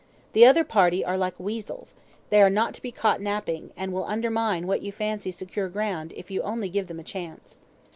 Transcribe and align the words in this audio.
The 0.33 0.47
other 0.47 0.63
party 0.63 1.05
are 1.05 1.15
like 1.15 1.39
weasels 1.39 1.93
they 2.31 2.41
are 2.41 2.49
not 2.49 2.73
to 2.73 2.81
be 2.81 2.91
caught 2.91 3.21
napping; 3.21 3.69
and 3.77 3.93
will 3.93 4.05
undermine 4.05 4.65
what 4.65 4.81
you 4.81 4.91
fancy 4.91 5.29
secure 5.29 5.69
ground, 5.69 6.11
if 6.17 6.31
you 6.31 6.41
only 6.41 6.69
give 6.69 6.87
them 6.87 6.99
a 6.99 7.03
chance." 7.03 7.59